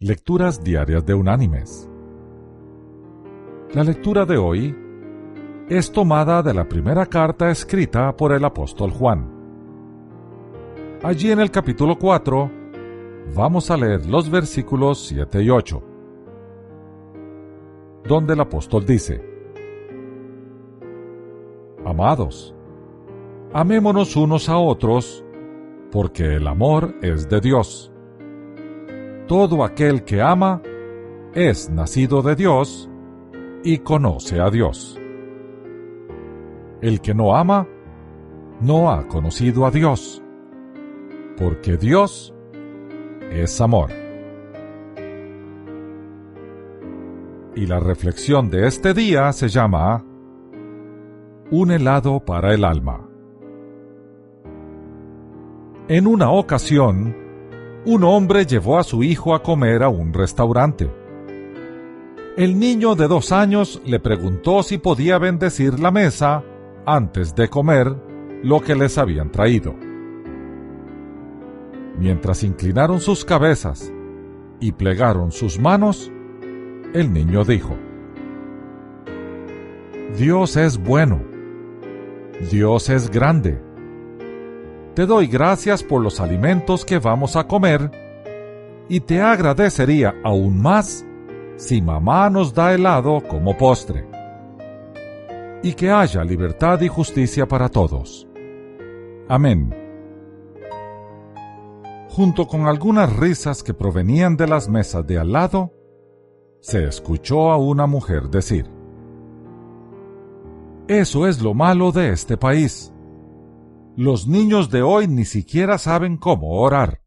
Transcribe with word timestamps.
Lecturas 0.00 0.62
Diarias 0.62 1.04
de 1.04 1.12
Unánimes. 1.12 1.90
La 3.74 3.82
lectura 3.82 4.24
de 4.24 4.36
hoy 4.36 4.72
es 5.68 5.90
tomada 5.90 6.40
de 6.40 6.54
la 6.54 6.68
primera 6.68 7.04
carta 7.04 7.50
escrita 7.50 8.16
por 8.16 8.30
el 8.30 8.44
apóstol 8.44 8.92
Juan. 8.92 9.28
Allí 11.02 11.32
en 11.32 11.40
el 11.40 11.50
capítulo 11.50 11.98
4 11.98 12.48
vamos 13.34 13.72
a 13.72 13.76
leer 13.76 14.06
los 14.06 14.30
versículos 14.30 15.04
7 15.04 15.42
y 15.42 15.50
8, 15.50 15.82
donde 18.04 18.34
el 18.34 18.40
apóstol 18.40 18.86
dice, 18.86 19.20
Amados, 21.84 22.54
amémonos 23.52 24.14
unos 24.14 24.48
a 24.48 24.58
otros, 24.58 25.24
porque 25.90 26.36
el 26.36 26.46
amor 26.46 26.94
es 27.02 27.28
de 27.28 27.40
Dios 27.40 27.92
todo 29.28 29.62
aquel 29.62 30.04
que 30.04 30.22
ama 30.22 30.62
es 31.34 31.68
nacido 31.68 32.22
de 32.22 32.34
Dios 32.34 32.90
y 33.62 33.78
conoce 33.78 34.40
a 34.40 34.48
Dios. 34.48 34.98
El 36.80 37.02
que 37.02 37.14
no 37.14 37.36
ama 37.36 37.68
no 38.62 38.90
ha 38.90 39.06
conocido 39.06 39.66
a 39.66 39.70
Dios, 39.70 40.22
porque 41.36 41.76
Dios 41.76 42.34
es 43.30 43.60
amor. 43.60 43.90
Y 47.54 47.66
la 47.66 47.80
reflexión 47.80 48.48
de 48.48 48.66
este 48.66 48.94
día 48.94 49.30
se 49.32 49.48
llama 49.48 50.04
Un 51.50 51.70
helado 51.70 52.24
para 52.24 52.54
el 52.54 52.64
alma. 52.64 53.06
En 55.88 56.06
una 56.06 56.30
ocasión, 56.30 57.27
un 57.88 58.04
hombre 58.04 58.44
llevó 58.44 58.78
a 58.78 58.84
su 58.84 59.02
hijo 59.02 59.34
a 59.34 59.42
comer 59.42 59.82
a 59.82 59.88
un 59.88 60.12
restaurante. 60.12 60.90
El 62.36 62.58
niño 62.58 62.94
de 62.94 63.08
dos 63.08 63.32
años 63.32 63.80
le 63.86 63.98
preguntó 63.98 64.62
si 64.62 64.76
podía 64.76 65.16
bendecir 65.16 65.80
la 65.80 65.90
mesa 65.90 66.44
antes 66.84 67.34
de 67.34 67.48
comer 67.48 67.96
lo 68.42 68.60
que 68.60 68.74
les 68.74 68.98
habían 68.98 69.32
traído. 69.32 69.74
Mientras 71.98 72.42
inclinaron 72.42 73.00
sus 73.00 73.24
cabezas 73.24 73.90
y 74.60 74.72
plegaron 74.72 75.32
sus 75.32 75.58
manos, 75.58 76.12
el 76.92 77.10
niño 77.10 77.42
dijo, 77.46 77.74
Dios 80.18 80.58
es 80.58 80.76
bueno, 80.76 81.22
Dios 82.50 82.90
es 82.90 83.08
grande 83.10 83.62
te 84.98 85.06
doy 85.06 85.28
gracias 85.28 85.84
por 85.84 86.02
los 86.02 86.18
alimentos 86.18 86.84
que 86.84 86.98
vamos 86.98 87.36
a 87.36 87.46
comer 87.46 87.88
y 88.88 88.98
te 88.98 89.22
agradecería 89.22 90.12
aún 90.24 90.60
más 90.60 91.06
si 91.54 91.80
mamá 91.80 92.28
nos 92.30 92.52
da 92.52 92.74
helado 92.74 93.20
como 93.28 93.56
postre. 93.56 94.08
Y 95.62 95.74
que 95.74 95.92
haya 95.92 96.24
libertad 96.24 96.80
y 96.80 96.88
justicia 96.88 97.46
para 97.46 97.68
todos. 97.68 98.26
Amén. 99.28 99.72
Junto 102.08 102.48
con 102.48 102.66
algunas 102.66 103.14
risas 103.14 103.62
que 103.62 103.74
provenían 103.74 104.36
de 104.36 104.48
las 104.48 104.68
mesas 104.68 105.06
de 105.06 105.16
al 105.16 105.30
lado, 105.30 105.72
se 106.58 106.88
escuchó 106.88 107.52
a 107.52 107.56
una 107.56 107.86
mujer 107.86 108.30
decir, 108.30 108.68
Eso 110.88 111.28
es 111.28 111.40
lo 111.40 111.54
malo 111.54 111.92
de 111.92 112.10
este 112.10 112.36
país 112.36 112.92
los 113.98 114.28
niños 114.28 114.70
de 114.70 114.80
hoy 114.80 115.08
ni 115.08 115.24
siquiera 115.24 115.76
saben 115.76 116.18
cómo 116.18 116.60
orar. 116.60 117.00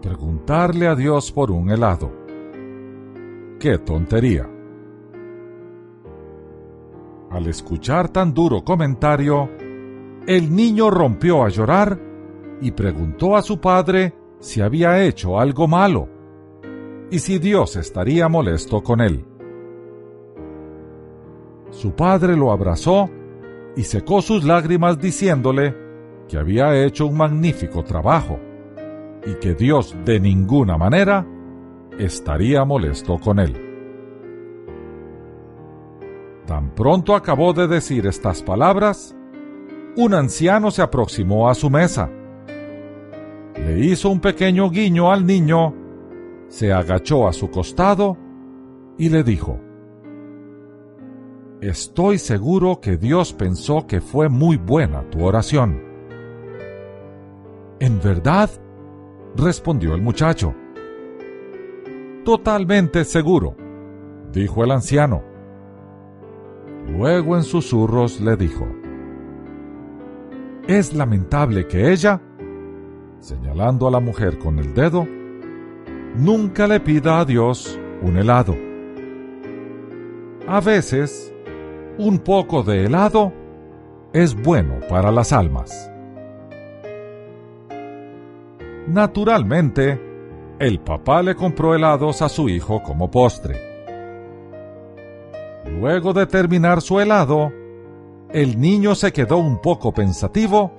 Preguntarle 0.00 0.86
a 0.86 0.94
Dios 0.94 1.30
por 1.30 1.50
un 1.50 1.68
helado. 1.68 2.10
¡Qué 3.60 3.76
tontería! 3.76 4.48
Al 7.30 7.46
escuchar 7.48 8.08
tan 8.08 8.32
duro 8.32 8.64
comentario, 8.64 9.50
el 10.26 10.56
niño 10.56 10.88
rompió 10.88 11.44
a 11.44 11.50
llorar 11.50 12.00
y 12.62 12.70
preguntó 12.70 13.36
a 13.36 13.42
su 13.42 13.60
padre 13.60 14.14
si 14.38 14.62
había 14.62 15.04
hecho 15.04 15.38
algo 15.38 15.68
malo 15.68 16.08
y 17.10 17.18
si 17.18 17.38
Dios 17.38 17.76
estaría 17.76 18.26
molesto 18.26 18.82
con 18.82 19.02
él. 19.02 19.22
Su 21.68 21.90
padre 21.92 22.38
lo 22.38 22.52
abrazó 22.52 23.10
y 23.78 23.84
secó 23.84 24.20
sus 24.22 24.42
lágrimas 24.42 24.98
diciéndole 24.98 25.72
que 26.28 26.36
había 26.36 26.84
hecho 26.84 27.06
un 27.06 27.16
magnífico 27.16 27.84
trabajo 27.84 28.40
y 29.24 29.34
que 29.36 29.54
Dios 29.54 29.94
de 30.04 30.18
ninguna 30.18 30.76
manera 30.76 31.24
estaría 31.96 32.64
molesto 32.64 33.18
con 33.18 33.38
él. 33.38 33.54
Tan 36.44 36.74
pronto 36.74 37.14
acabó 37.14 37.52
de 37.52 37.68
decir 37.68 38.04
estas 38.08 38.42
palabras, 38.42 39.14
un 39.96 40.12
anciano 40.12 40.72
se 40.72 40.82
aproximó 40.82 41.48
a 41.48 41.54
su 41.54 41.70
mesa. 41.70 42.10
Le 43.54 43.78
hizo 43.78 44.10
un 44.10 44.18
pequeño 44.18 44.70
guiño 44.70 45.12
al 45.12 45.24
niño, 45.24 45.72
se 46.48 46.72
agachó 46.72 47.28
a 47.28 47.32
su 47.32 47.48
costado 47.48 48.16
y 48.98 49.08
le 49.08 49.22
dijo, 49.22 49.60
Estoy 51.60 52.18
seguro 52.18 52.80
que 52.80 52.96
Dios 52.96 53.32
pensó 53.32 53.84
que 53.88 54.00
fue 54.00 54.28
muy 54.28 54.56
buena 54.56 55.02
tu 55.10 55.24
oración. 55.24 55.82
¿En 57.80 58.00
verdad? 58.00 58.48
respondió 59.36 59.94
el 59.94 60.02
muchacho. 60.02 60.54
Totalmente 62.24 63.04
seguro, 63.04 63.56
dijo 64.32 64.62
el 64.62 64.70
anciano. 64.70 65.24
Luego 66.86 67.36
en 67.36 67.42
susurros 67.42 68.20
le 68.20 68.36
dijo, 68.36 68.68
Es 70.68 70.94
lamentable 70.94 71.66
que 71.66 71.90
ella, 71.90 72.20
señalando 73.18 73.88
a 73.88 73.90
la 73.90 74.00
mujer 74.00 74.38
con 74.38 74.60
el 74.60 74.74
dedo, 74.74 75.08
nunca 76.16 76.68
le 76.68 76.78
pida 76.78 77.18
a 77.18 77.24
Dios 77.24 77.78
un 78.00 78.16
helado. 78.16 78.54
A 80.46 80.60
veces, 80.60 81.34
un 81.98 82.20
poco 82.20 82.62
de 82.62 82.84
helado 82.84 83.32
es 84.12 84.40
bueno 84.40 84.76
para 84.88 85.10
las 85.10 85.32
almas. 85.32 85.90
Naturalmente, 88.86 90.00
el 90.60 90.80
papá 90.80 91.22
le 91.22 91.34
compró 91.34 91.74
helados 91.74 92.22
a 92.22 92.28
su 92.28 92.48
hijo 92.48 92.82
como 92.82 93.10
postre. 93.10 93.56
Luego 95.66 96.12
de 96.12 96.26
terminar 96.26 96.80
su 96.80 97.00
helado, 97.00 97.52
el 98.30 98.60
niño 98.60 98.94
se 98.94 99.12
quedó 99.12 99.38
un 99.38 99.60
poco 99.60 99.92
pensativo 99.92 100.72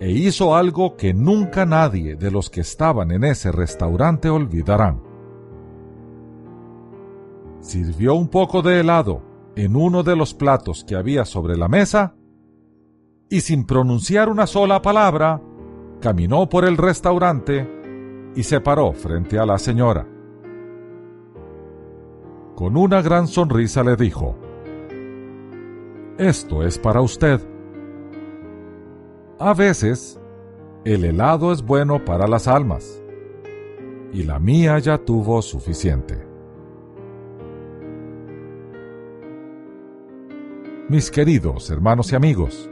e 0.00 0.10
hizo 0.10 0.56
algo 0.56 0.96
que 0.96 1.12
nunca 1.12 1.66
nadie 1.66 2.16
de 2.16 2.30
los 2.30 2.48
que 2.48 2.62
estaban 2.62 3.10
en 3.10 3.24
ese 3.24 3.52
restaurante 3.52 4.30
olvidarán. 4.30 5.02
Sirvió 7.60 8.14
un 8.14 8.28
poco 8.28 8.62
de 8.62 8.80
helado 8.80 9.29
en 9.56 9.76
uno 9.76 10.02
de 10.02 10.16
los 10.16 10.34
platos 10.34 10.84
que 10.84 10.96
había 10.96 11.24
sobre 11.24 11.56
la 11.56 11.68
mesa 11.68 12.14
y 13.28 13.40
sin 13.40 13.64
pronunciar 13.64 14.28
una 14.28 14.46
sola 14.46 14.82
palabra, 14.82 15.40
caminó 16.00 16.48
por 16.48 16.64
el 16.64 16.76
restaurante 16.76 17.68
y 18.34 18.42
se 18.42 18.60
paró 18.60 18.92
frente 18.92 19.38
a 19.38 19.46
la 19.46 19.58
señora. 19.58 20.06
Con 22.56 22.76
una 22.76 23.00
gran 23.02 23.26
sonrisa 23.26 23.82
le 23.82 23.96
dijo, 23.96 24.36
Esto 26.18 26.62
es 26.62 26.78
para 26.78 27.00
usted. 27.00 27.40
A 29.38 29.54
veces, 29.54 30.20
el 30.84 31.04
helado 31.04 31.52
es 31.52 31.62
bueno 31.62 32.04
para 32.04 32.26
las 32.26 32.48
almas, 32.48 33.02
y 34.12 34.24
la 34.24 34.38
mía 34.38 34.78
ya 34.78 34.98
tuvo 34.98 35.40
suficiente. 35.40 36.29
Mis 40.90 41.08
queridos 41.08 41.70
hermanos 41.70 42.10
y 42.10 42.16
amigos. 42.16 42.68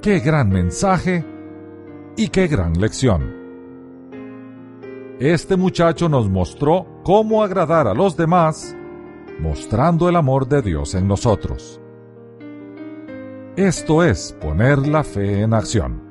Qué 0.00 0.20
gran 0.20 0.48
mensaje 0.48 1.22
y 2.16 2.28
qué 2.28 2.46
gran 2.46 2.80
lección. 2.80 3.36
Este 5.20 5.58
muchacho 5.58 6.08
nos 6.08 6.30
mostró 6.30 7.02
cómo 7.04 7.42
agradar 7.42 7.88
a 7.88 7.92
los 7.92 8.16
demás, 8.16 8.74
mostrando 9.38 10.08
el 10.08 10.16
amor 10.16 10.48
de 10.48 10.62
Dios 10.62 10.94
en 10.94 11.06
nosotros. 11.06 11.78
Esto 13.54 14.02
es 14.02 14.34
poner 14.40 14.78
la 14.86 15.04
fe 15.04 15.42
en 15.42 15.52
acción. 15.52 16.02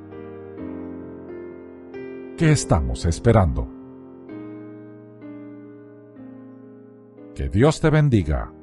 ¿Qué 2.38 2.51
estamos 2.51 3.03
esperando? 3.06 3.68
Que 7.33 7.50
Dios 7.50 7.81
te 7.81 7.89
bendiga 7.89 8.53